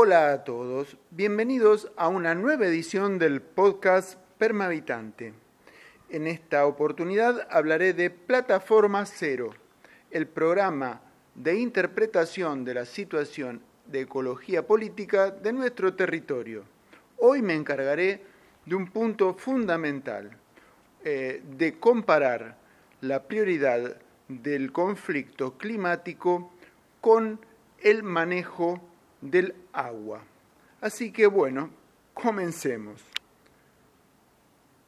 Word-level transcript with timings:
Hola 0.00 0.30
a 0.30 0.44
todos, 0.44 0.96
bienvenidos 1.10 1.90
a 1.96 2.06
una 2.06 2.36
nueva 2.36 2.66
edición 2.66 3.18
del 3.18 3.42
podcast 3.42 4.16
Permavitante. 4.38 5.34
En 6.08 6.28
esta 6.28 6.66
oportunidad 6.66 7.48
hablaré 7.50 7.94
de 7.94 8.08
Plataforma 8.08 9.04
Cero, 9.06 9.50
el 10.12 10.28
programa 10.28 11.00
de 11.34 11.58
interpretación 11.58 12.64
de 12.64 12.74
la 12.74 12.84
situación 12.84 13.60
de 13.86 14.02
ecología 14.02 14.64
política 14.64 15.32
de 15.32 15.52
nuestro 15.52 15.92
territorio. 15.94 16.62
Hoy 17.16 17.42
me 17.42 17.54
encargaré 17.54 18.22
de 18.66 18.76
un 18.76 18.86
punto 18.86 19.34
fundamental, 19.34 20.30
eh, 21.02 21.42
de 21.56 21.76
comparar 21.80 22.56
la 23.00 23.24
prioridad 23.24 23.96
del 24.28 24.70
conflicto 24.70 25.58
climático 25.58 26.52
con 27.00 27.40
el 27.82 28.04
manejo 28.04 28.80
del 29.20 29.54
agua. 29.72 30.22
Así 30.80 31.12
que 31.12 31.26
bueno, 31.26 31.70
comencemos. 32.14 33.02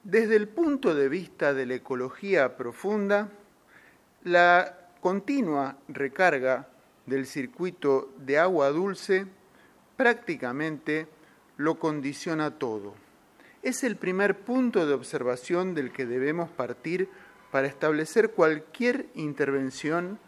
Desde 0.02 0.36
el 0.36 0.48
punto 0.48 0.94
de 0.94 1.08
vista 1.08 1.52
de 1.52 1.66
la 1.66 1.74
ecología 1.74 2.56
profunda, 2.56 3.28
la 4.24 4.88
continua 5.00 5.76
recarga 5.88 6.68
del 7.06 7.26
circuito 7.26 8.12
de 8.18 8.38
agua 8.38 8.70
dulce 8.70 9.26
prácticamente 9.96 11.06
lo 11.56 11.78
condiciona 11.78 12.52
todo. 12.52 12.94
Es 13.62 13.84
el 13.84 13.96
primer 13.96 14.38
punto 14.38 14.86
de 14.86 14.94
observación 14.94 15.74
del 15.74 15.92
que 15.92 16.06
debemos 16.06 16.48
partir 16.48 17.08
para 17.50 17.66
establecer 17.66 18.30
cualquier 18.30 19.06
intervención 19.14 20.18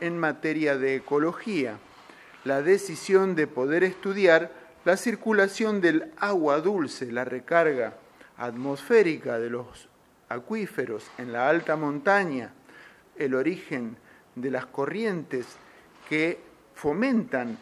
en 0.00 0.18
materia 0.18 0.76
de 0.76 0.94
ecología. 0.94 1.78
La 2.46 2.62
decisión 2.62 3.34
de 3.34 3.48
poder 3.48 3.82
estudiar 3.82 4.52
la 4.84 4.96
circulación 4.96 5.80
del 5.80 6.12
agua 6.16 6.60
dulce, 6.60 7.10
la 7.10 7.24
recarga 7.24 7.94
atmosférica 8.36 9.40
de 9.40 9.50
los 9.50 9.88
acuíferos 10.28 11.10
en 11.18 11.32
la 11.32 11.48
alta 11.48 11.74
montaña, 11.74 12.52
el 13.16 13.34
origen 13.34 13.96
de 14.36 14.52
las 14.52 14.64
corrientes 14.64 15.56
que 16.08 16.38
fomentan 16.76 17.58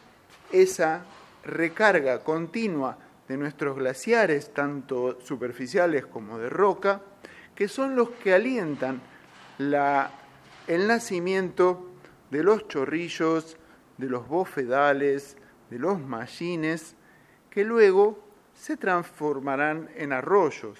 esa 0.52 1.06
recarga 1.46 2.18
continua 2.18 2.98
de 3.26 3.38
nuestros 3.38 3.78
glaciares, 3.78 4.52
tanto 4.52 5.18
superficiales 5.22 6.04
como 6.04 6.38
de 6.38 6.50
roca, 6.50 7.00
que 7.54 7.68
son 7.68 7.96
los 7.96 8.10
que 8.10 8.34
alientan 8.34 9.00
el 9.58 10.86
nacimiento 10.86 11.88
de 12.30 12.44
los 12.44 12.68
chorrillos, 12.68 13.56
de 13.98 14.08
los 14.08 14.28
bofedales, 14.28 15.36
de 15.70 15.78
los 15.78 16.00
mallines, 16.00 16.96
que 17.50 17.64
luego 17.64 18.18
se 18.54 18.76
transformarán 18.76 19.88
en 19.96 20.12
arroyos. 20.12 20.78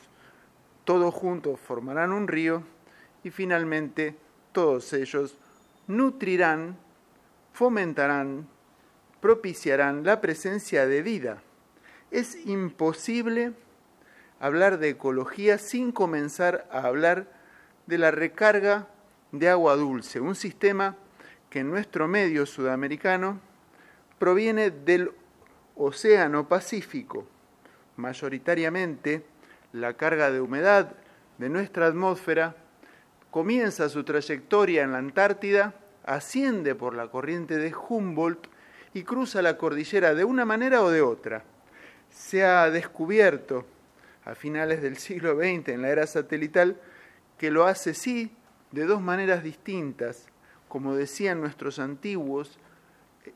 Todos 0.85 1.15
juntos 1.15 1.61
formarán 1.61 2.13
un 2.13 2.29
río 2.29 2.63
y 3.23 3.31
finalmente 3.31 4.17
todos 4.53 4.93
ellos 4.93 5.39
nutrirán, 5.87 6.77
fomentarán, 7.53 8.47
propiciarán 9.21 10.05
la 10.05 10.21
presencia 10.21 10.87
de 10.87 11.03
vida. 11.03 11.43
Es 12.11 12.47
imposible 12.47 13.53
hablar 14.41 14.79
de 14.79 14.91
ecología 14.91 15.59
sin 15.59 15.91
comenzar 15.93 16.69
a 16.71 16.81
hablar 16.81 17.33
de 17.87 17.99
la 17.99 18.11
recarga 18.11 18.89
de 19.33 19.49
agua 19.49 19.75
dulce, 19.77 20.21
un 20.21 20.35
sistema 20.35 20.97
que 21.55 21.61
en 21.61 21.71
nuestro 21.71 22.09
medio 22.09 22.47
sudamericano 22.47 23.39
proviene 24.19 24.73
del 24.73 25.13
Océano 25.77 26.49
Pacífico. 26.49 27.29
Mayoritariamente, 27.95 29.25
la 29.73 29.95
carga 29.95 30.33
de 30.33 30.41
humedad 30.41 30.97
de 31.39 31.49
nuestra 31.49 31.87
atmósfera 31.87 32.57
comienza 33.31 33.89
su 33.89 34.03
trayectoria 34.03 34.83
en 34.83 34.91
la 34.91 34.99
Antártida, 34.99 35.75
asciende 36.05 36.75
por 36.75 36.97
la 36.97 37.07
corriente 37.07 37.57
de 37.57 37.73
Humboldt 37.73 38.49
y 38.93 39.05
cruza 39.05 39.41
la 39.41 39.57
cordillera 39.57 40.13
de 40.17 40.25
una 40.25 40.45
manera 40.45 40.83
o 40.83 40.91
de 40.91 41.03
otra. 41.03 41.45
Se 42.11 42.45
ha 42.45 42.69
descubierto 42.69 43.65
a 44.25 44.35
finales 44.35 44.83
del 44.83 44.97
siglo 44.97 45.37
XX, 45.37 45.69
en 45.69 45.83
la 45.83 45.91
era 45.91 46.09
satelital, 46.09 46.81
que 47.39 47.53
lo 47.53 47.65
hace 47.65 47.95
sí 47.95 48.33
de 48.73 48.87
dos 48.87 49.01
maneras 49.01 49.45
distintas, 49.45 50.27
como 50.75 50.97
decían 50.97 51.41
nuestros 51.41 51.79
antiguos 51.79 52.59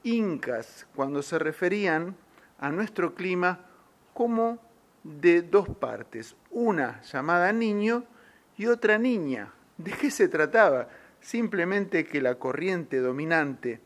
incas 0.03 0.88
cuando 0.97 1.22
se 1.22 1.38
referían 1.38 2.16
a 2.59 2.71
nuestro 2.72 3.15
clima 3.15 3.60
como 4.12 4.59
de 5.04 5.43
dos 5.43 5.69
partes, 5.69 6.34
una 6.50 7.00
llamada 7.03 7.53
niño 7.53 8.03
y 8.56 8.66
otra 8.66 8.99
niña, 8.99 9.53
¿De 9.76 9.93
qué 9.93 10.10
se 10.10 10.26
trataba? 10.26 10.88
Simplemente 11.21 12.04
que 12.04 12.21
la 12.21 12.34
corriente 12.34 12.99
dominante 12.99 13.78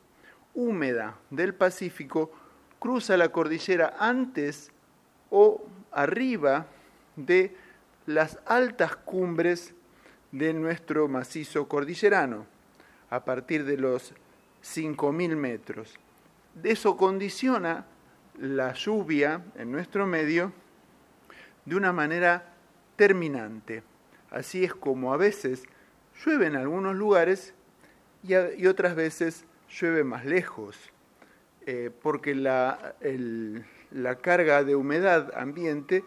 húmeda 0.54 1.18
del 1.28 1.52
Pacífico 1.52 2.32
cruza 2.78 3.18
la 3.18 3.32
cordillera 3.32 3.96
antes 3.98 4.72
o 5.28 5.62
arriba 5.90 6.68
de 7.16 7.54
las 8.06 8.38
altas 8.46 8.96
cumbres 8.96 9.74
de 10.30 10.54
nuestro 10.54 11.06
macizo 11.06 11.68
cordillerano, 11.68 12.46
a 13.12 13.22
partir 13.22 13.66
de 13.66 13.76
los 13.76 14.14
5.000 14.64 15.36
metros. 15.36 15.98
Eso 16.64 16.96
condiciona 16.96 17.84
la 18.38 18.72
lluvia 18.72 19.44
en 19.54 19.70
nuestro 19.70 20.06
medio 20.06 20.50
de 21.66 21.76
una 21.76 21.92
manera 21.92 22.54
terminante. 22.96 23.82
Así 24.30 24.64
es 24.64 24.74
como 24.74 25.12
a 25.12 25.18
veces 25.18 25.64
llueve 26.24 26.46
en 26.46 26.56
algunos 26.56 26.96
lugares 26.96 27.52
y, 28.22 28.66
otras 28.66 28.96
veces 28.96 29.44
llueve 29.68 30.04
más 30.04 30.24
lejos, 30.24 30.78
eh, 31.66 31.90
porque 32.00 32.34
la, 32.34 32.94
la 33.90 34.14
carga 34.16 34.64
de 34.64 34.74
humedad 34.74 35.30
ambiente 35.36 36.02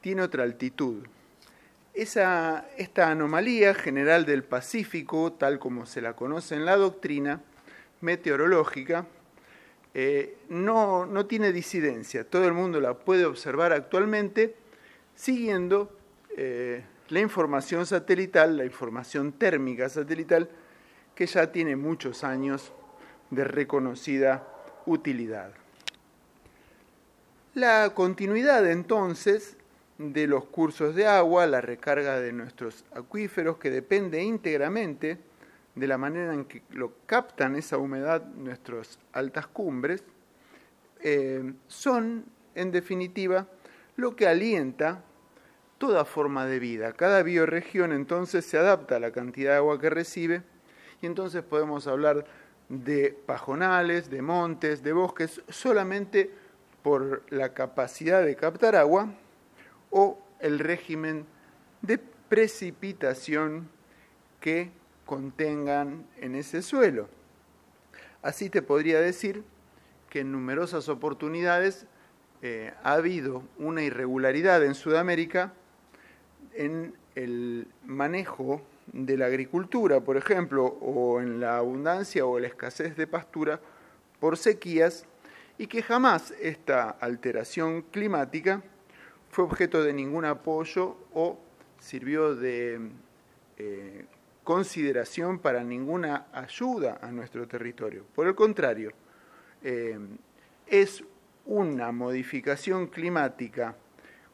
tiene 0.00 0.22
otra 0.22 0.42
altitud. 0.42 1.04
Esa, 1.94 2.66
esta 2.78 3.10
anomalía 3.10 3.74
general 3.74 4.24
del 4.24 4.44
Pacífico, 4.44 5.32
tal 5.34 5.58
como 5.58 5.84
se 5.84 6.00
la 6.00 6.14
conoce 6.14 6.54
en 6.54 6.64
la 6.64 6.76
doctrina 6.76 7.42
meteorológica, 8.00 9.06
eh, 9.94 10.38
no, 10.48 11.04
no, 11.04 11.26
tiene 11.26 11.52
disidencia. 11.52 12.24
Todo 12.24 12.46
el 12.46 12.54
mundo 12.54 12.80
la 12.80 12.94
puede 12.94 13.26
observar 13.26 13.72
actualmente 13.72 14.54
siguiendo 15.14 15.94
eh, 16.36 16.82
la 17.10 17.20
información 17.20 17.84
satelital, 17.84 18.56
la 18.56 18.64
información 18.64 19.32
térmica 19.32 19.88
satelital, 19.90 20.48
que 21.14 21.26
ya 21.26 21.52
tiene 21.52 21.76
muchos 21.76 22.24
años 22.24 22.72
de 23.30 23.44
reconocida 23.44 24.48
utilidad. 24.86 25.52
La 27.54 27.92
continuidad 27.94 28.70
entonces 28.70 29.58
de 29.98 30.26
los 30.26 30.46
cursos 30.46 30.94
de 30.94 31.06
agua, 31.06 31.46
la 31.46 31.60
recarga 31.60 32.20
de 32.20 32.32
nuestros 32.32 32.84
acuíferos, 32.94 33.58
que 33.58 33.70
depende 33.70 34.22
íntegramente 34.22 35.18
de 35.74 35.86
la 35.86 35.98
manera 35.98 36.34
en 36.34 36.44
que 36.44 36.62
lo 36.70 36.92
captan 37.06 37.56
esa 37.56 37.78
humedad 37.78 38.24
nuestras 38.24 38.98
altas 39.12 39.46
cumbres, 39.46 40.04
eh, 41.00 41.52
son, 41.66 42.24
en 42.54 42.70
definitiva, 42.70 43.46
lo 43.96 44.14
que 44.14 44.26
alienta 44.26 45.02
toda 45.78 46.04
forma 46.04 46.46
de 46.46 46.58
vida. 46.58 46.92
Cada 46.92 47.22
bioregión 47.22 47.92
entonces 47.92 48.44
se 48.44 48.58
adapta 48.58 48.96
a 48.96 49.00
la 49.00 49.10
cantidad 49.10 49.52
de 49.52 49.56
agua 49.56 49.80
que 49.80 49.90
recibe 49.90 50.42
y 51.00 51.06
entonces 51.06 51.42
podemos 51.42 51.86
hablar 51.86 52.24
de 52.68 53.16
pajonales, 53.26 54.08
de 54.08 54.22
montes, 54.22 54.82
de 54.82 54.92
bosques, 54.92 55.42
solamente 55.48 56.30
por 56.82 57.22
la 57.30 57.52
capacidad 57.52 58.24
de 58.24 58.36
captar 58.36 58.76
agua 58.76 59.08
o 59.92 60.18
el 60.40 60.58
régimen 60.58 61.24
de 61.82 61.98
precipitación 61.98 63.68
que 64.40 64.70
contengan 65.06 66.04
en 66.16 66.34
ese 66.34 66.62
suelo. 66.62 67.08
Así 68.22 68.50
te 68.50 68.62
podría 68.62 69.00
decir 69.00 69.44
que 70.10 70.20
en 70.20 70.32
numerosas 70.32 70.88
oportunidades 70.88 71.86
eh, 72.40 72.72
ha 72.82 72.94
habido 72.94 73.42
una 73.58 73.82
irregularidad 73.82 74.64
en 74.64 74.74
Sudamérica 74.74 75.52
en 76.54 76.94
el 77.14 77.68
manejo 77.84 78.62
de 78.92 79.16
la 79.16 79.26
agricultura, 79.26 80.00
por 80.00 80.16
ejemplo, 80.16 80.64
o 80.64 81.20
en 81.20 81.40
la 81.40 81.58
abundancia 81.58 82.26
o 82.26 82.38
la 82.38 82.48
escasez 82.48 82.96
de 82.96 83.06
pastura 83.06 83.60
por 84.18 84.36
sequías, 84.36 85.06
y 85.58 85.66
que 85.66 85.82
jamás 85.82 86.32
esta 86.40 86.90
alteración 86.90 87.82
climática 87.82 88.62
fue 89.32 89.44
objeto 89.44 89.82
de 89.82 89.94
ningún 89.94 90.26
apoyo 90.26 90.98
o 91.14 91.38
sirvió 91.80 92.36
de 92.36 92.78
eh, 93.56 94.04
consideración 94.44 95.38
para 95.38 95.64
ninguna 95.64 96.26
ayuda 96.34 96.98
a 97.00 97.10
nuestro 97.10 97.48
territorio. 97.48 98.04
Por 98.14 98.26
el 98.26 98.34
contrario, 98.34 98.92
eh, 99.62 99.98
es 100.66 101.02
una 101.46 101.92
modificación 101.92 102.88
climática 102.88 103.74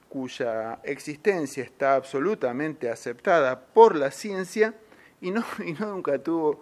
cuya 0.09 0.81
existencia 0.83 1.63
está 1.63 1.95
absolutamente 1.95 2.91
aceptada 2.91 3.61
por 3.61 3.95
la 3.95 4.11
ciencia 4.11 4.75
y 5.21 5.31
no, 5.31 5.45
y 5.65 5.75
nunca 5.75 6.19
tuvo 6.19 6.61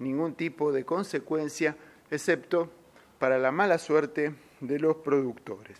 ningún 0.00 0.34
tipo 0.34 0.72
de 0.72 0.84
consecuencia, 0.84 1.76
excepto 2.10 2.68
para 3.20 3.38
la 3.38 3.52
mala 3.52 3.78
suerte 3.78 4.34
de 4.60 4.78
los 4.80 4.96
productores. 4.96 5.78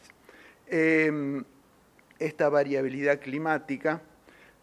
Em, 0.69 1.45
esta 2.19 2.49
variabilidad 2.49 3.21
climática 3.21 4.03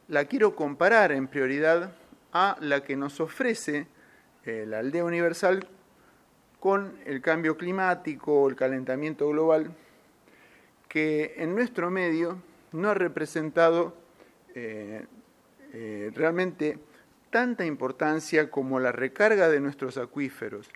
la 0.07 0.25
quiero 0.25 0.55
comparar 0.55 1.11
en 1.11 1.27
prioridad 1.27 1.93
a 2.31 2.57
la 2.59 2.83
que 2.83 2.95
nos 2.95 3.19
ofrece 3.19 3.87
eh, 4.45 4.65
la 4.67 4.79
aldea 4.79 5.05
universal 5.05 5.67
con 6.59 6.97
el 7.05 7.21
cambio 7.21 7.57
climático 7.57 8.41
o 8.41 8.49
el 8.49 8.55
calentamiento 8.55 9.27
global, 9.29 9.73
que 10.87 11.35
en 11.37 11.55
nuestro 11.55 11.89
medio 11.89 12.41
no 12.71 12.89
ha 12.89 12.93
representado 12.93 13.95
eh, 14.55 15.05
eh, 15.73 16.11
realmente 16.13 16.79
tanta 17.29 17.65
importancia 17.65 18.49
como 18.51 18.79
la 18.79 18.91
recarga 18.91 19.49
de 19.49 19.59
nuestros 19.59 19.97
acuíferos, 19.97 20.69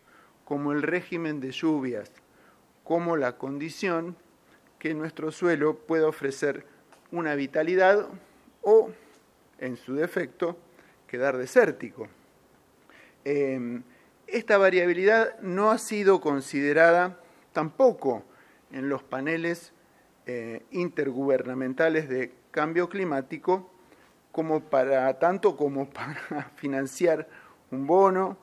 como 0.44 0.72
el 0.72 0.82
régimen 0.82 1.40
de 1.40 1.52
lluvias, 1.52 2.12
como 2.84 3.18
la 3.18 3.38
condición 3.38 4.16
que 4.88 4.94
nuestro 4.94 5.34
suelo 5.34 5.76
pueda 5.76 6.08
ofrecer 6.08 6.66
una 7.12 7.36
vitalidad 7.36 8.08
o, 8.62 8.90
en 9.60 9.76
su 9.76 9.96
defecto, 9.96 10.56
quedar 11.08 11.36
desértico. 11.36 12.08
Em, 13.26 13.84
esta 14.28 14.58
variabilidad 14.58 15.38
no 15.42 15.72
ha 15.72 15.78
sido 15.78 16.22
considerada 16.22 17.20
tampoco 17.52 18.24
en 18.72 18.88
los 18.88 19.04
paneles 19.04 19.74
eh, 20.26 20.64
intergubernamentales 20.72 22.08
de 22.08 22.32
cambio 22.52 22.88
climático 22.88 23.70
como 24.32 24.62
para 24.62 25.20
tanto 25.20 25.58
como 25.58 25.90
para 25.90 26.50
financiar 26.56 27.28
un 27.72 27.86
bono 27.86 28.38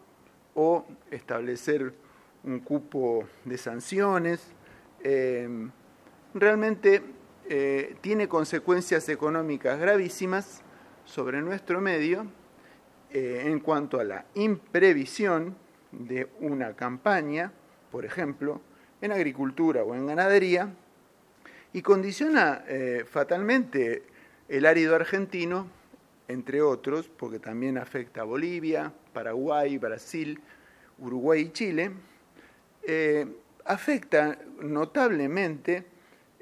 o 0.54 0.84
establecer 1.10 1.94
un 2.42 2.60
cupo 2.60 3.24
de 3.46 3.56
sanciones. 3.56 4.52
Em, 5.02 5.70
realmente 6.34 7.02
eh, 7.48 7.96
tiene 8.00 8.28
consecuencias 8.28 9.08
económicas 9.08 9.78
gravísimas 9.78 10.62
sobre 11.04 11.40
nuestro 11.40 11.80
medio 11.80 12.26
eh, 13.10 13.42
en 13.46 13.60
cuanto 13.60 14.00
a 14.00 14.04
la 14.04 14.26
imprevisión 14.34 15.56
de 15.92 16.28
una 16.40 16.74
campaña, 16.74 17.52
por 17.92 18.04
ejemplo, 18.04 18.60
en 19.00 19.12
agricultura 19.12 19.84
o 19.84 19.94
en 19.94 20.06
ganadería, 20.06 20.74
y 21.72 21.82
condiciona 21.82 22.64
eh, 22.66 23.04
fatalmente 23.08 24.02
el 24.48 24.66
árido 24.66 24.96
argentino, 24.96 25.68
entre 26.26 26.62
otros, 26.62 27.08
porque 27.08 27.38
también 27.38 27.78
afecta 27.78 28.22
a 28.22 28.24
Bolivia, 28.24 28.92
Paraguay, 29.12 29.78
Brasil, 29.78 30.40
Uruguay 30.98 31.42
y 31.42 31.50
Chile, 31.50 31.90
afecta 33.64 34.38
notablemente 34.60 35.84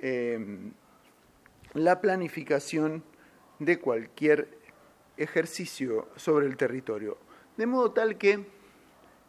eh, 0.02 0.38
la 1.74 2.00
planificación 2.00 3.02
de 3.58 3.78
cualquier 3.78 4.48
ejercicio 5.16 6.08
sobre 6.16 6.46
el 6.46 6.56
territorio, 6.56 7.16
de 7.56 7.66
modo 7.66 7.92
tal 7.92 8.18
que 8.18 8.44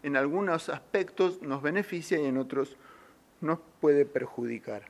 en 0.03 0.17
algunos 0.17 0.69
aspectos 0.69 1.41
nos 1.41 1.61
beneficia 1.61 2.19
y 2.19 2.25
en 2.25 2.37
otros 2.37 2.77
nos 3.41 3.59
puede 3.79 4.05
perjudicar. 4.05 4.83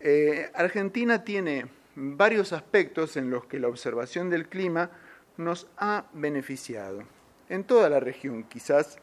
Eh, 0.00 0.50
Argentina 0.54 1.24
tiene 1.24 1.66
varios 1.96 2.52
aspectos 2.52 3.16
en 3.16 3.30
los 3.30 3.46
que 3.46 3.58
la 3.58 3.68
observación 3.68 4.30
del 4.30 4.48
clima 4.48 4.90
nos 5.36 5.68
ha 5.76 6.06
beneficiado. 6.12 7.02
En 7.48 7.64
toda 7.64 7.88
la 7.88 8.00
región, 8.00 8.44
quizás 8.44 8.98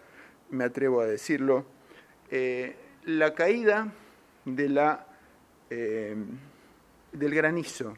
me 0.49 0.63
atrevo 0.63 1.01
a 1.01 1.05
decirlo, 1.05 1.65
eh, 2.29 2.75
la 3.03 3.33
caída 3.33 3.93
de 4.45 4.69
la, 4.69 5.07
eh, 5.71 6.15
del 7.13 7.33
granizo. 7.33 7.95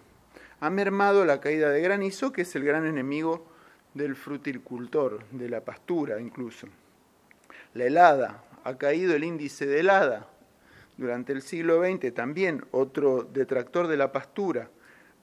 Ha 0.60 0.70
mermado 0.70 1.26
la 1.26 1.42
caída 1.42 1.72
de 1.72 1.82
granizo, 1.82 2.32
que 2.32 2.44
es 2.44 2.56
el 2.56 2.64
gran 2.64 2.86
enemigo 2.86 3.48
del 3.96 4.16
fruticultor, 4.16 5.26
de 5.32 5.50
la 5.50 5.62
pastura 5.62 6.22
incluso. 6.22 6.68
La 7.74 7.86
helada, 7.86 8.44
ha 8.64 8.78
caído 8.78 9.16
el 9.16 9.24
índice 9.24 9.66
de 9.66 9.80
helada. 9.80 10.30
Durante 10.98 11.34
el 11.34 11.42
siglo 11.42 11.84
XX, 11.84 12.14
también 12.14 12.64
otro 12.70 13.24
detractor 13.24 13.88
de 13.88 13.98
la 13.98 14.12
pastura, 14.12 14.70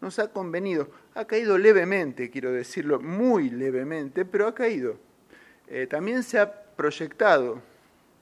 nos 0.01 0.19
ha 0.19 0.33
convenido, 0.33 0.91
ha 1.15 1.27
caído 1.27 1.57
levemente, 1.57 2.31
quiero 2.31 2.51
decirlo, 2.51 3.01
muy 3.01 3.51
levemente, 3.51 4.25
pero 4.25 4.49
ha 4.49 4.55
caído. 4.57 4.97
Eh, 5.69 5.87
también 5.87 6.25
se 6.25 6.41
ha 6.41 6.53
proyectado 6.53 7.63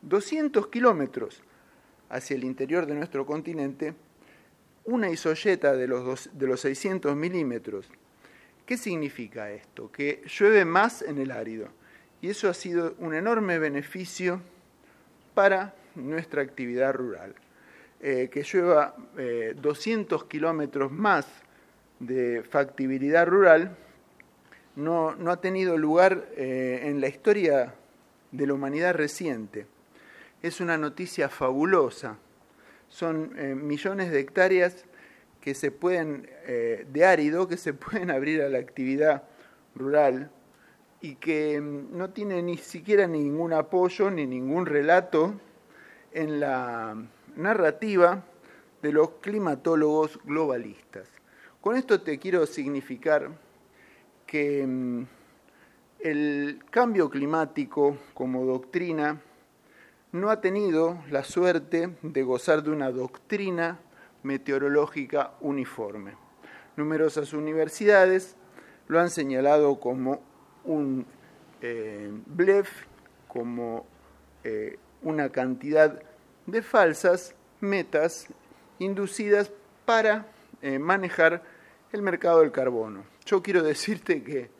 200 0.02 0.66
kilómetros 0.68 1.42
hacia 2.10 2.36
el 2.36 2.44
interior 2.44 2.84
de 2.84 2.94
nuestro 2.94 3.24
continente 3.24 3.94
una 4.88 5.10
isoyeta 5.10 5.76
de 5.76 5.86
los, 5.86 6.30
de 6.32 6.46
los 6.46 6.60
600 6.60 7.14
milímetros. 7.14 7.86
¿Qué 8.64 8.78
significa 8.78 9.50
esto? 9.50 9.92
Que 9.92 10.22
llueve 10.26 10.64
más 10.64 11.02
en 11.02 11.18
el 11.18 11.30
árido 11.30 11.68
y 12.22 12.30
eso 12.30 12.48
ha 12.48 12.54
sido 12.54 12.94
un 12.98 13.14
enorme 13.14 13.58
beneficio 13.58 14.40
para 15.34 15.74
nuestra 15.94 16.42
actividad 16.42 16.94
rural. 16.94 17.34
Eh, 18.00 18.28
que 18.32 18.44
llueva 18.44 18.94
200 19.56 20.22
eh, 20.22 20.24
kilómetros 20.28 20.90
más 20.90 21.26
de 21.98 22.44
factibilidad 22.48 23.26
rural 23.26 23.76
no, 24.76 25.16
no 25.16 25.32
ha 25.32 25.40
tenido 25.40 25.76
lugar 25.76 26.28
eh, 26.36 26.82
en 26.84 27.00
la 27.00 27.08
historia 27.08 27.74
de 28.30 28.46
la 28.46 28.54
humanidad 28.54 28.94
reciente. 28.94 29.66
Es 30.40 30.60
una 30.60 30.78
noticia 30.78 31.28
fabulosa. 31.28 32.16
Son 32.88 33.32
millones 33.66 34.10
de 34.10 34.20
hectáreas 34.20 34.84
que 35.40 35.54
se 35.54 35.70
pueden, 35.70 36.28
de 36.46 37.04
árido 37.04 37.48
que 37.48 37.56
se 37.56 37.74
pueden 37.74 38.10
abrir 38.10 38.42
a 38.42 38.48
la 38.48 38.58
actividad 38.58 39.24
rural 39.74 40.30
y 41.00 41.14
que 41.16 41.60
mm, 41.60 41.96
no 41.96 42.10
tiene 42.10 42.42
ni 42.42 42.56
siquiera 42.56 43.06
ningún 43.06 43.52
apoyo 43.52 44.10
ni 44.10 44.26
ningún 44.26 44.66
relato 44.66 45.34
en 46.12 46.40
la 46.40 46.96
narrativa 47.36 48.24
de 48.82 48.92
los 48.92 49.10
climatólogos 49.20 50.18
globalistas. 50.24 51.08
Con 51.60 51.76
esto 51.76 52.00
te 52.00 52.18
quiero 52.18 52.46
significar 52.46 53.30
que 54.26 54.66
mm, 54.66 55.06
el 56.00 56.60
cambio 56.70 57.10
climático 57.10 57.98
como 58.14 58.44
doctrina 58.44 59.20
no 60.12 60.30
ha 60.30 60.40
tenido 60.40 61.02
la 61.10 61.24
suerte 61.24 61.96
de 62.02 62.22
gozar 62.22 62.62
de 62.62 62.70
una 62.70 62.90
doctrina 62.90 63.78
meteorológica 64.22 65.34
uniforme. 65.40 66.14
Numerosas 66.76 67.32
universidades 67.32 68.36
lo 68.86 69.00
han 69.00 69.10
señalado 69.10 69.80
como 69.80 70.22
un 70.64 71.06
eh, 71.60 72.10
blef 72.26 72.70
como 73.26 73.86
eh, 74.44 74.78
una 75.02 75.30
cantidad 75.30 76.02
de 76.46 76.62
falsas 76.62 77.34
metas 77.60 78.28
inducidas 78.78 79.52
para 79.84 80.26
eh, 80.62 80.78
manejar 80.78 81.42
el 81.92 82.02
mercado 82.02 82.40
del 82.40 82.52
carbono. 82.52 83.04
Yo 83.26 83.42
quiero 83.42 83.62
decirte 83.62 84.22
que 84.22 84.50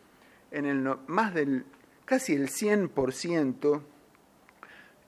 en 0.50 0.67
el 0.67 0.83
más 1.07 1.35
del 1.35 1.64
casi 2.05 2.35
el 2.35 2.49
100% 2.49 3.83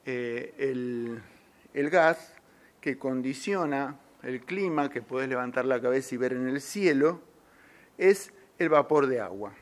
el, 0.05 1.23
el 1.75 1.91
gas 1.91 2.35
que 2.81 2.99
condiciona 2.99 3.99
el 4.23 4.41
clima 4.41 4.91
que 4.91 5.03
puedes 5.03 5.29
levantar 5.29 5.65
la 5.65 5.81
cabeza 5.81 6.15
y 6.15 6.19
ver 6.19 6.33
en 6.33 6.49
el 6.49 6.61
cielo 6.61 7.21
es 7.99 8.33
el 8.59 8.69
vapor 8.69 9.07
de 9.07 9.21
agua. 9.21 9.53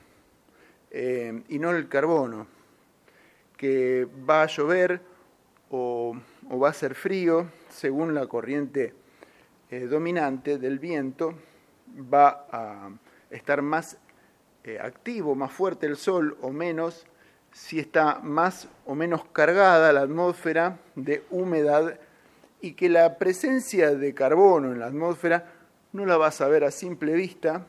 Eh, 0.91 1.43
y 1.49 1.59
no 1.59 1.71
el 1.71 1.89
carbono, 1.89 2.47
que 3.57 4.07
va 4.29 4.43
a 4.43 4.47
llover 4.47 5.01
o, 5.71 6.17
va 6.51 6.71
a 6.71 6.73
ser 6.73 6.95
frío 6.95 7.51
según 7.69 8.15
la 8.15 8.27
corriente 8.27 8.95
eh, 9.71 9.81
dominante 9.81 10.59
del 10.59 10.79
viento, 10.79 11.35
va 12.13 12.47
a 12.51 12.91
estar 13.31 13.61
más 13.61 13.99
eh, 14.65 14.79
activo, 14.81 15.35
más 15.35 15.53
fuerte 15.53 15.87
el 15.87 15.97
sol 15.97 16.39
o 16.41 16.51
menos 16.51 17.07
si 17.59 17.81
está 17.81 18.21
más 18.21 18.69
o 18.87 18.95
menos 18.95 19.25
cargada 19.33 19.93
la 19.93 20.03
atmósfera 20.03 20.79
de 20.95 21.25
humedad 21.31 21.99
y 22.61 22.75
que 22.75 22.89
la 22.89 23.19
presencia 23.19 23.97
de 23.97 24.15
carbono 24.15 24.71
en 24.71 24.79
la 24.79 24.87
atmósfera 24.87 25.53
no 25.93 26.07
la 26.07 26.17
vas 26.17 26.41
a 26.41 26.47
ver 26.47 26.63
a 26.63 26.71
simple 26.71 27.15
vista 27.15 27.67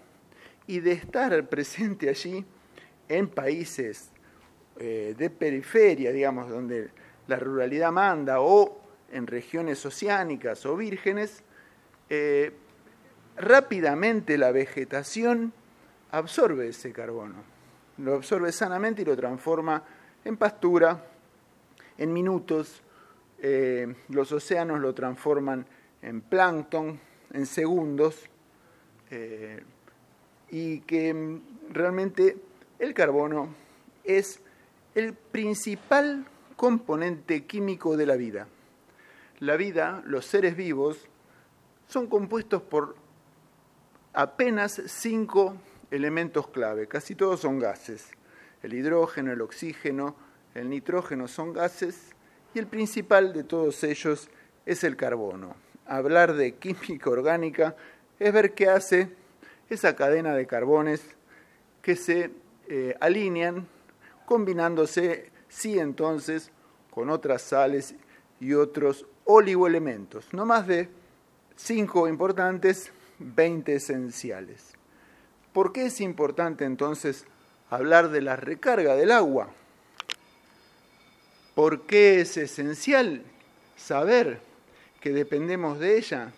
y 0.67 0.79
de 0.79 0.91
estar 0.91 1.43
presente 1.49 2.07
allí 2.07 2.45
en 3.07 3.29
países 3.29 4.11
eh, 4.77 5.15
de 5.17 5.29
periferia, 5.31 6.11
digamos, 6.11 6.49
donde 6.49 6.91
la 7.25 7.37
ruralidad 7.37 7.91
manda, 7.91 8.41
o 8.41 8.79
en 9.11 9.25
regiones 9.25 9.83
oceánicas 9.87 10.67
o 10.67 10.77
vírgenes, 10.77 11.43
eh, 12.11 12.53
rápidamente 13.37 14.37
la 14.37 14.51
vegetación 14.51 15.51
absorbe 16.11 16.67
ese 16.67 16.91
carbono, 16.91 17.58
lo 17.99 18.15
absorbe 18.15 18.51
sanamente 18.51 19.01
y 19.01 19.05
lo 19.05 19.15
transforma 19.15 19.83
en 20.23 20.37
pastura 20.37 21.05
en 21.97 22.13
minutos. 22.13 22.81
Eh, 23.41 23.93
los 24.09 24.31
océanos 24.31 24.79
lo 24.79 24.93
transforman 24.93 25.65
en 26.01 26.21
plancton 26.21 26.99
en 27.31 27.45
segundos 27.45 28.25
eh, 29.11 29.63
y 30.49 30.81
que 30.81 31.13
mm, 31.13 31.41
realmente 31.71 32.37
el 32.79 32.93
carbono 32.93 33.49
es 34.03 34.41
el 34.95 35.13
principal 35.13 36.25
componente 36.55 37.45
químico 37.45 37.95
de 37.95 38.05
la 38.05 38.15
vida. 38.15 38.47
La 39.39 39.55
vida, 39.55 40.01
los 40.05 40.25
seres 40.25 40.55
vivos, 40.55 41.07
son 41.87 42.07
compuestos 42.07 42.61
por 42.61 42.95
apenas 44.13 44.81
cinco 44.87 45.55
elementos 45.91 46.47
clave, 46.49 46.87
casi 46.87 47.15
todos 47.15 47.39
son 47.41 47.59
gases. 47.59 48.11
El 48.61 48.73
hidrógeno, 48.73 49.31
el 49.31 49.41
oxígeno, 49.41 50.15
el 50.55 50.69
nitrógeno 50.69 51.27
son 51.27 51.53
gases 51.53 52.15
y 52.53 52.59
el 52.59 52.67
principal 52.67 53.33
de 53.33 53.43
todos 53.43 53.83
ellos 53.83 54.29
es 54.65 54.83
el 54.83 54.95
carbono. 54.95 55.55
Hablar 55.85 56.33
de 56.33 56.55
química 56.55 57.09
orgánica 57.09 57.75
es 58.19 58.33
ver 58.33 58.53
qué 58.53 58.69
hace 58.69 59.09
esa 59.69 59.95
cadena 59.95 60.35
de 60.35 60.47
carbones 60.47 61.01
que 61.81 61.95
se 61.95 62.31
eh, 62.67 62.95
alinean 62.99 63.67
combinándose, 64.25 65.31
sí 65.47 65.79
entonces, 65.79 66.51
con 66.91 67.09
otras 67.09 67.41
sales 67.41 67.95
y 68.39 68.53
otros 68.53 69.05
oligoelementos, 69.25 70.33
no 70.33 70.45
más 70.45 70.67
de 70.67 70.89
cinco 71.55 72.07
importantes, 72.07 72.91
20 73.19 73.75
esenciales. 73.75 74.78
¿Por 75.53 75.73
qué 75.73 75.87
es 75.87 75.99
importante 76.01 76.65
entonces 76.65 77.25
hablar 77.69 78.09
de 78.09 78.21
la 78.21 78.35
recarga 78.35 78.95
del 78.95 79.11
agua? 79.11 79.49
¿Por 81.55 81.87
qué 81.87 82.21
es 82.21 82.37
esencial 82.37 83.23
saber 83.75 84.39
que 85.01 85.11
dependemos 85.11 85.79
de 85.79 85.97
ella 85.97 86.31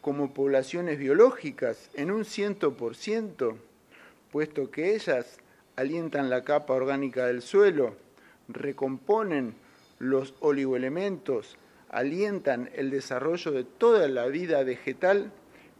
como 0.00 0.32
poblaciones 0.32 0.98
biológicas 0.98 1.90
en 1.94 2.10
un 2.10 2.24
ciento 2.24 2.76
por 2.76 2.96
ciento, 2.96 3.58
puesto 4.32 4.70
que 4.70 4.94
ellas 4.94 5.38
alientan 5.76 6.30
la 6.30 6.44
capa 6.44 6.72
orgánica 6.74 7.26
del 7.26 7.42
suelo, 7.42 7.96
recomponen 8.48 9.54
los 9.98 10.34
oligoelementos, 10.40 11.58
alientan 11.90 12.70
el 12.74 12.90
desarrollo 12.90 13.50
de 13.50 13.64
toda 13.64 14.08
la 14.08 14.26
vida 14.26 14.62
vegetal 14.62 15.32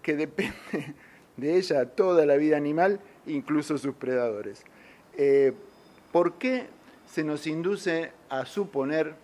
que 0.03 0.17
depende 0.17 0.95
de 1.37 1.57
ella, 1.57 1.87
toda 1.87 2.27
la 2.27 2.37
vida 2.37 2.57
animal, 2.57 3.01
incluso 3.27 3.79
sus 3.79 3.95
predadores. 3.95 4.63
Eh, 5.17 5.53
¿Por 6.13 6.35
qué 6.35 6.67
se 7.13 7.25
nos 7.25 7.47
induce 7.47 8.13
a 8.29 8.47
suponer 8.47 9.15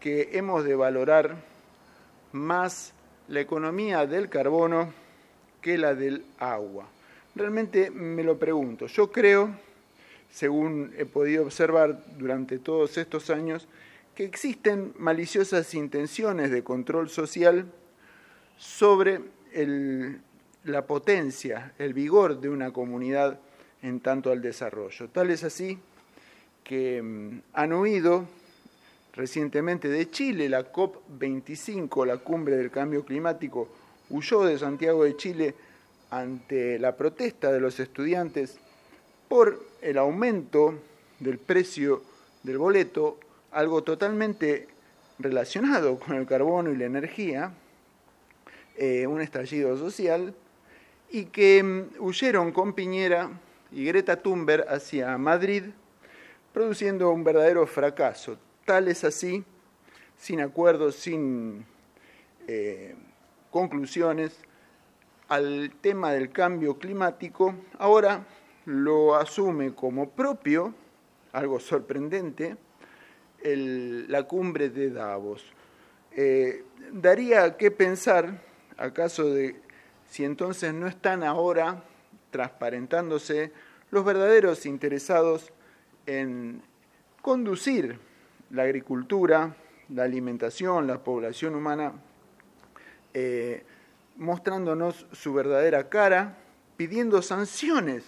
que 0.00 0.30
hemos 0.32 0.64
de 0.64 0.74
valorar 0.76 1.36
más 2.32 2.92
la 3.28 3.40
economía 3.40 4.06
del 4.06 4.28
carbono 4.28 4.92
que 5.60 5.78
la 5.78 5.94
del 5.94 6.24
agua. 6.38 6.86
Realmente 7.34 7.90
me 7.90 8.22
lo 8.22 8.38
pregunto. 8.38 8.86
Yo 8.86 9.10
creo, 9.10 9.54
según 10.30 10.92
he 10.96 11.04
podido 11.04 11.44
observar 11.44 12.04
durante 12.18 12.58
todos 12.58 12.96
estos 12.98 13.30
años, 13.30 13.68
que 14.14 14.24
existen 14.24 14.92
maliciosas 14.98 15.74
intenciones 15.74 16.50
de 16.50 16.64
control 16.64 17.08
social 17.08 17.66
sobre 18.56 19.20
la 20.68 20.86
potencia, 20.86 21.72
el 21.78 21.94
vigor 21.94 22.40
de 22.40 22.48
una 22.48 22.72
comunidad 22.72 23.38
en 23.82 24.00
tanto 24.00 24.30
al 24.30 24.42
desarrollo. 24.42 25.08
Tal 25.08 25.30
es 25.30 25.44
así 25.44 25.78
que 26.64 27.02
mm, 27.02 27.40
han 27.54 27.72
huido 27.72 28.26
recientemente 29.14 29.88
de 29.88 30.10
Chile, 30.10 30.48
la 30.48 30.72
COP25, 30.72 32.06
la 32.06 32.18
cumbre 32.18 32.56
del 32.56 32.70
cambio 32.70 33.04
climático, 33.04 33.68
huyó 34.10 34.44
de 34.44 34.58
Santiago 34.58 35.04
de 35.04 35.16
Chile 35.16 35.54
ante 36.10 36.78
la 36.78 36.96
protesta 36.96 37.52
de 37.52 37.60
los 37.60 37.80
estudiantes 37.80 38.58
por 39.28 39.60
el 39.82 39.98
aumento 39.98 40.74
del 41.20 41.38
precio 41.38 42.02
del 42.42 42.58
boleto, 42.58 43.18
algo 43.50 43.82
totalmente 43.82 44.68
relacionado 45.18 45.98
con 45.98 46.16
el 46.16 46.26
carbono 46.26 46.70
y 46.70 46.76
la 46.76 46.84
energía, 46.84 47.52
eh, 48.76 49.06
un 49.06 49.20
estallido 49.20 49.76
social, 49.76 50.34
y 51.10 51.26
que 51.26 51.62
mm, 51.62 52.02
huyeron 52.02 52.52
con 52.52 52.72
Piñera 52.72 53.30
y 53.70 53.84
Greta 53.84 54.16
Thunberg 54.16 54.66
hacia 54.68 55.16
Madrid, 55.18 55.64
produciendo 56.52 57.10
un 57.10 57.24
verdadero 57.24 57.66
fracaso, 57.66 58.38
Tal 58.64 58.88
es 58.88 59.02
así, 59.02 59.42
sin 60.18 60.42
acuerdos, 60.42 60.96
sin 60.96 61.64
eh, 62.46 62.94
conclusiones, 63.50 64.36
al 65.28 65.72
tema 65.80 66.12
del 66.12 66.30
cambio 66.30 66.78
climático, 66.78 67.54
ahora 67.78 68.26
lo 68.66 69.14
asume 69.14 69.74
como 69.74 70.10
propio, 70.10 70.74
algo 71.32 71.58
sorprendente, 71.60 72.56
la 73.42 74.24
cumbre 74.24 74.68
de 74.68 74.90
Davos. 74.90 75.44
Eh, 76.12 76.64
daría 76.92 77.56
que 77.56 77.70
pensar, 77.70 78.42
acaso 78.76 79.32
de 79.32 79.56
si 80.08 80.24
entonces 80.24 80.74
no 80.74 80.86
están 80.86 81.22
ahora 81.22 81.84
transparentándose 82.30 83.52
los 83.90 84.04
verdaderos 84.04 84.66
interesados 84.66 85.52
en 86.06 86.62
conducir 87.22 87.98
la 88.50 88.62
agricultura, 88.62 89.54
la 89.88 90.04
alimentación, 90.04 90.86
la 90.86 91.02
población 91.02 91.54
humana, 91.54 91.92
eh, 93.14 93.64
mostrándonos 94.16 95.06
su 95.12 95.32
verdadera 95.32 95.88
cara, 95.88 96.36
pidiendo 96.76 97.22
sanciones 97.22 98.04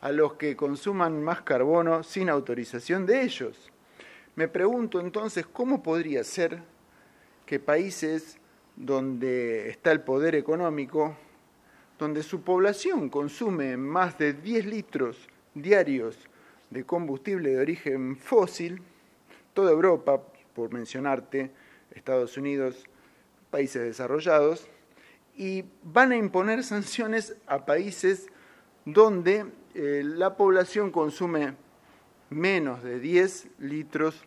a 0.00 0.10
los 0.12 0.34
que 0.34 0.56
consuman 0.56 1.22
más 1.22 1.42
carbono 1.42 2.02
sin 2.02 2.28
autorización 2.28 3.06
de 3.06 3.22
ellos. 3.22 3.70
Me 4.34 4.48
pregunto 4.48 5.00
entonces, 5.00 5.46
¿cómo 5.46 5.82
podría 5.82 6.24
ser 6.24 6.62
que 7.46 7.60
países 7.60 8.38
donde 8.76 9.68
está 9.68 9.92
el 9.92 10.00
poder 10.00 10.34
económico, 10.34 11.16
donde 11.98 12.22
su 12.22 12.42
población 12.42 13.08
consume 13.08 13.76
más 13.76 14.18
de 14.18 14.32
10 14.32 14.66
litros 14.66 15.28
diarios 15.54 16.18
de 16.70 16.84
combustible 16.84 17.50
de 17.50 17.60
origen 17.60 18.16
fósil, 18.16 18.80
toda 19.52 19.70
Europa, 19.70 20.22
por 20.54 20.72
mencionarte, 20.72 21.50
Estados 21.94 22.36
Unidos, 22.36 22.84
países 23.50 23.82
desarrollados, 23.82 24.66
y 25.36 25.64
van 25.82 26.12
a 26.12 26.16
imponer 26.16 26.64
sanciones 26.64 27.36
a 27.46 27.64
países 27.64 28.28
donde 28.84 29.46
eh, 29.74 30.02
la 30.04 30.36
población 30.36 30.90
consume 30.90 31.54
menos 32.30 32.82
de 32.82 32.98
10 32.98 33.48
litros 33.60 34.24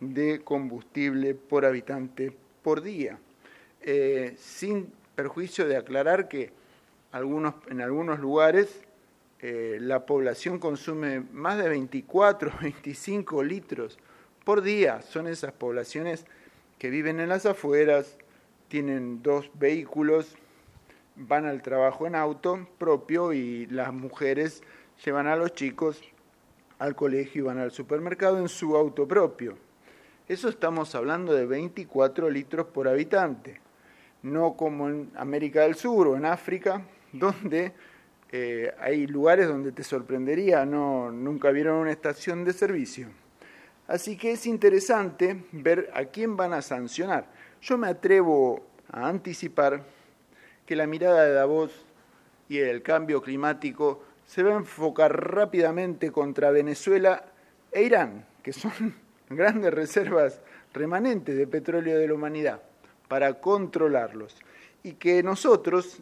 de 0.00 0.40
combustible 0.42 1.34
por 1.34 1.64
habitante 1.64 2.36
por 2.62 2.82
día, 2.82 3.18
eh, 3.80 4.34
sin 4.38 4.92
perjuicio 5.14 5.66
de 5.66 5.76
aclarar 5.76 6.28
que 6.28 6.52
en 7.12 7.80
algunos 7.80 8.20
lugares 8.20 8.84
eh, 9.44 9.78
la 9.80 10.06
población 10.06 10.60
consume 10.60 11.18
más 11.32 11.58
de 11.58 11.68
24, 11.68 12.52
25 12.62 13.42
litros 13.42 13.98
por 14.44 14.62
día. 14.62 15.02
Son 15.02 15.26
esas 15.26 15.52
poblaciones 15.52 16.26
que 16.78 16.90
viven 16.90 17.18
en 17.18 17.28
las 17.28 17.44
afueras, 17.44 18.16
tienen 18.68 19.20
dos 19.20 19.50
vehículos, 19.54 20.36
van 21.16 21.44
al 21.44 21.60
trabajo 21.60 22.06
en 22.06 22.14
auto 22.14 22.68
propio 22.78 23.32
y 23.32 23.66
las 23.66 23.92
mujeres 23.92 24.62
llevan 25.04 25.26
a 25.26 25.34
los 25.34 25.52
chicos 25.54 26.00
al 26.78 26.94
colegio 26.94 27.42
y 27.42 27.46
van 27.46 27.58
al 27.58 27.72
supermercado 27.72 28.38
en 28.38 28.48
su 28.48 28.76
auto 28.76 29.08
propio. 29.08 29.56
Eso 30.28 30.48
estamos 30.48 30.94
hablando 30.94 31.34
de 31.34 31.46
24 31.46 32.30
litros 32.30 32.66
por 32.68 32.86
habitante, 32.86 33.60
no 34.22 34.54
como 34.54 34.88
en 34.88 35.10
América 35.16 35.62
del 35.62 35.74
Sur 35.74 36.06
o 36.06 36.16
en 36.16 36.26
África, 36.26 36.82
donde 37.12 37.72
eh, 38.30 38.72
hay 38.80 39.06
lugares 39.06 39.48
donde 39.48 39.72
te 39.72 39.84
sorprendería, 39.84 40.64
no, 40.64 41.10
nunca 41.10 41.50
vieron 41.50 41.76
una 41.76 41.92
estación 41.92 42.44
de 42.44 42.52
servicio. 42.52 43.08
Así 43.86 44.16
que 44.16 44.32
es 44.32 44.46
interesante 44.46 45.44
ver 45.52 45.90
a 45.94 46.06
quién 46.06 46.36
van 46.36 46.52
a 46.54 46.62
sancionar. 46.62 47.26
Yo 47.60 47.76
me 47.76 47.88
atrevo 47.88 48.64
a 48.90 49.08
anticipar 49.08 49.84
que 50.64 50.76
la 50.76 50.86
mirada 50.86 51.24
de 51.24 51.32
Davos 51.32 51.84
y 52.48 52.58
el 52.58 52.82
cambio 52.82 53.20
climático 53.20 54.02
se 54.24 54.42
va 54.42 54.54
a 54.54 54.58
enfocar 54.58 55.34
rápidamente 55.34 56.10
contra 56.10 56.50
Venezuela 56.50 57.26
e 57.70 57.82
Irán, 57.82 58.24
que 58.42 58.52
son 58.52 58.94
grandes 59.28 59.74
reservas 59.74 60.40
remanentes 60.72 61.36
de 61.36 61.46
petróleo 61.46 61.98
de 61.98 62.08
la 62.08 62.14
humanidad. 62.14 62.62
para 63.08 63.34
controlarlos. 63.40 64.38
Y 64.82 64.94
que 64.94 65.22
nosotros, 65.22 66.00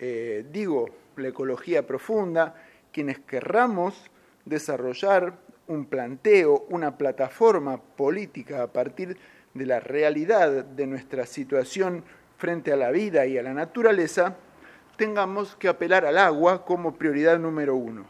eh, 0.00 0.46
digo, 0.50 0.88
la 1.16 1.28
ecología 1.28 1.86
profunda, 1.86 2.54
quienes 2.90 3.18
querramos 3.18 4.10
desarrollar 4.46 5.34
un 5.66 5.84
planteo, 5.84 6.64
una 6.70 6.96
plataforma 6.96 7.76
política 7.80 8.62
a 8.62 8.66
partir 8.68 9.18
de 9.52 9.66
la 9.66 9.78
realidad 9.78 10.64
de 10.64 10.86
nuestra 10.86 11.26
situación 11.26 12.02
frente 12.38 12.72
a 12.72 12.76
la 12.76 12.90
vida 12.90 13.26
y 13.26 13.36
a 13.36 13.42
la 13.42 13.52
naturaleza, 13.52 14.36
tengamos 14.96 15.54
que 15.56 15.68
apelar 15.68 16.06
al 16.06 16.16
agua 16.16 16.64
como 16.64 16.96
prioridad 16.96 17.38
número 17.38 17.76
uno. 17.76 18.06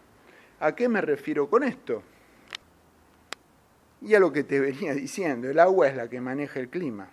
¿A 0.61 0.77
qué 0.77 0.89
me 0.89 1.01
refiero 1.01 1.51
con 1.51 1.65
esto? 1.65 2.05
Y 4.03 4.15
a 4.15 4.21
lo 4.21 4.33
que 4.33 4.45
te 4.45 4.61
venía 4.61 4.95
diciendo, 4.95 5.51
el 5.51 5.59
agua 5.59 5.89
es 5.89 5.97
la 5.97 6.09
que 6.09 6.21
maneja 6.21 6.61
el 6.61 6.69
clima. 6.69 7.09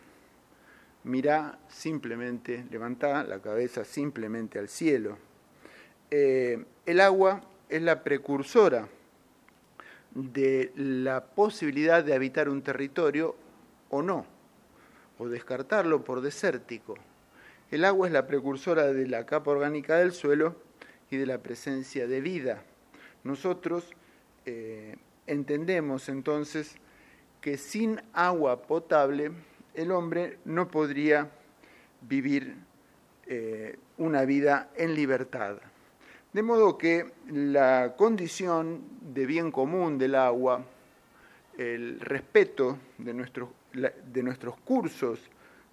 Mirá 1.07 1.57
simplemente, 1.69 2.65
levanta 2.69 3.23
la 3.23 3.39
cabeza 3.39 3.85
simplemente 3.85 4.59
al 4.59 4.67
cielo. 4.67 5.17
Eh, 6.11 6.65
el 6.85 6.99
agua 6.99 7.41
es 7.69 7.81
la 7.81 8.03
precursora 8.03 8.89
de 10.13 10.73
la 10.75 11.23
posibilidad 11.23 12.03
de 12.03 12.13
habitar 12.13 12.49
un 12.49 12.61
territorio 12.61 13.37
o 13.89 14.01
no, 14.01 14.25
o 15.17 15.29
descartarlo 15.29 16.03
por 16.03 16.19
desértico. 16.19 16.95
El 17.71 17.85
agua 17.85 18.07
es 18.07 18.13
la 18.13 18.27
precursora 18.27 18.91
de 18.91 19.07
la 19.07 19.25
capa 19.25 19.51
orgánica 19.51 19.95
del 19.95 20.11
suelo 20.11 20.57
y 21.09 21.15
de 21.15 21.25
la 21.25 21.37
presencia 21.37 22.05
de 22.05 22.19
vida. 22.19 22.63
Nosotros 23.23 23.91
eh, 24.45 24.97
entendemos 25.25 26.09
entonces 26.09 26.75
que 27.39 27.55
sin 27.55 28.01
agua 28.11 28.63
potable 28.63 29.31
el 29.77 29.91
hombre 29.91 30.39
no 30.45 30.67
podría 30.67 31.29
vivir 32.01 32.55
eh, 33.27 33.77
una 33.99 34.25
vida 34.25 34.71
en 34.75 34.95
libertad. 34.95 35.57
De 36.33 36.41
modo 36.41 36.77
que 36.77 37.13
la 37.29 37.93
condición 37.95 38.81
de 39.01 39.27
bien 39.27 39.51
común 39.51 39.99
del 39.99 40.15
agua, 40.15 40.65
el 41.57 41.99
respeto 41.99 42.79
de 42.97 43.13
nuestros, 43.13 43.49
de 43.73 44.23
nuestros 44.23 44.57
cursos 44.61 45.19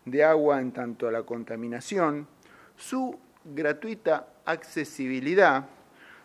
de 0.04 0.22
agua 0.22 0.60
en 0.60 0.72
tanto 0.72 1.08
a 1.08 1.12
la 1.12 1.22
contaminación, 1.22 2.28
su 2.76 3.18
gratuita 3.42 4.28
accesibilidad, 4.44 5.66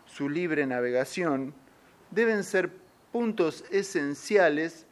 su 0.04 0.28
libre 0.28 0.66
navegación, 0.66 1.54
deben 2.10 2.44
ser 2.44 2.70
puntos 3.10 3.64
esenciales 3.70 4.86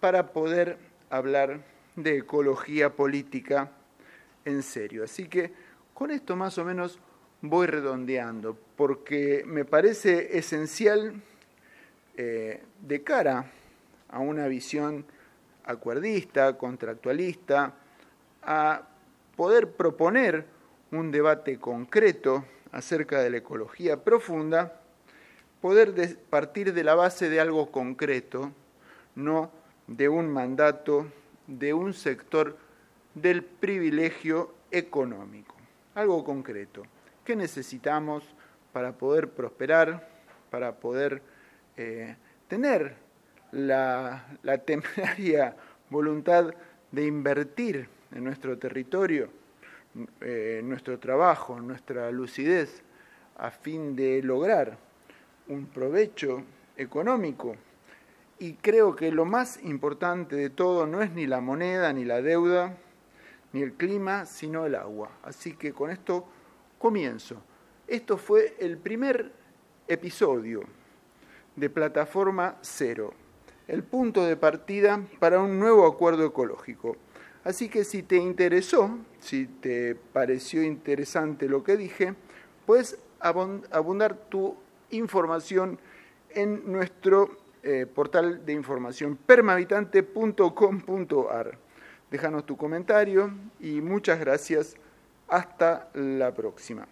para 0.00 0.32
poder 0.32 0.78
hablar 1.08 1.71
de 1.96 2.18
ecología 2.18 2.94
política 2.94 3.70
en 4.44 4.62
serio. 4.62 5.04
Así 5.04 5.26
que 5.26 5.52
con 5.94 6.10
esto 6.10 6.36
más 6.36 6.58
o 6.58 6.64
menos 6.64 6.98
voy 7.42 7.66
redondeando, 7.66 8.56
porque 8.76 9.42
me 9.46 9.64
parece 9.64 10.38
esencial 10.38 11.20
eh, 12.16 12.62
de 12.80 13.02
cara 13.02 13.50
a 14.08 14.20
una 14.20 14.46
visión 14.46 15.04
acuerdista, 15.64 16.56
contractualista, 16.56 17.74
a 18.42 18.82
poder 19.36 19.72
proponer 19.72 20.44
un 20.90 21.10
debate 21.10 21.58
concreto 21.58 22.44
acerca 22.70 23.20
de 23.20 23.30
la 23.30 23.38
ecología 23.38 24.02
profunda, 24.02 24.80
poder 25.60 26.18
partir 26.30 26.72
de 26.72 26.84
la 26.84 26.94
base 26.94 27.28
de 27.28 27.40
algo 27.40 27.70
concreto, 27.70 28.52
no 29.14 29.50
de 29.86 30.08
un 30.08 30.28
mandato 30.28 31.06
de 31.58 31.74
un 31.74 31.92
sector 31.92 32.56
del 33.14 33.42
privilegio 33.42 34.54
económico, 34.70 35.54
algo 35.94 36.24
concreto. 36.24 36.82
¿Qué 37.24 37.36
necesitamos 37.36 38.24
para 38.72 38.92
poder 38.92 39.28
prosperar, 39.28 40.08
para 40.50 40.76
poder 40.76 41.22
eh, 41.76 42.16
tener 42.48 42.94
la, 43.52 44.24
temeraria 44.64 45.54
voluntad 45.90 46.54
de 46.90 47.06
invertir 47.06 47.88
en 48.14 48.24
nuestro 48.24 48.58
territorio, 48.58 49.28
eh, 50.20 50.60
nuestro 50.64 50.98
trabajo, 50.98 51.60
nuestra 51.60 52.10
lucidez, 52.10 52.82
a 53.36 53.50
fin 53.50 53.94
de 53.94 54.22
lograr 54.22 54.78
un 55.48 55.66
provecho 55.66 56.42
económico. 56.76 57.56
Y 58.42 58.54
creo 58.54 58.96
que 58.96 59.12
lo 59.12 59.24
más 59.24 59.60
importante 59.62 60.34
de 60.34 60.50
todo 60.50 60.84
no 60.84 61.00
es 61.00 61.12
ni 61.12 61.28
la 61.28 61.40
moneda, 61.40 61.92
ni 61.92 62.04
la 62.04 62.20
deuda, 62.20 62.76
ni 63.52 63.62
el 63.62 63.74
clima, 63.74 64.26
sino 64.26 64.66
el 64.66 64.74
agua. 64.74 65.12
Así 65.22 65.52
que 65.52 65.72
con 65.72 65.92
esto 65.92 66.26
Comienzo. 66.76 67.36
Esto 67.86 68.16
fue 68.18 68.56
el 68.58 68.78
primer 68.78 69.30
episodio 69.86 70.64
de 71.54 71.70
Plataforma 71.70 72.56
Cero, 72.62 73.14
el 73.68 73.84
punto 73.84 74.24
de 74.24 74.36
partida 74.36 75.00
para 75.20 75.38
un 75.38 75.60
nuevo 75.60 75.86
acuerdo 75.86 76.26
ecológico. 76.26 76.96
Así 77.44 77.68
que 77.68 77.84
si 77.84 78.02
te 78.02 78.16
interesó, 78.16 78.98
si 79.20 79.46
te 79.46 79.94
pareció 79.94 80.64
interesante 80.64 81.48
lo 81.48 81.62
que 81.62 81.76
dije, 81.76 82.16
puedes 82.66 82.98
abundar 83.20 84.16
tu 84.28 84.56
información 84.90 85.78
en 86.30 86.72
nuestro 86.72 87.41
eh, 87.62 87.86
portal 87.86 88.44
de 88.44 88.52
información 88.52 89.16
permahabitante.com.ar. 89.16 91.58
Déjanos 92.10 92.44
tu 92.44 92.56
comentario 92.56 93.30
y 93.60 93.80
muchas 93.80 94.18
gracias 94.20 94.76
hasta 95.28 95.88
la 95.94 96.34
próxima. 96.34 96.86